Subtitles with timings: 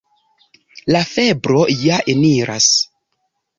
[0.95, 2.73] La febro ja eniras.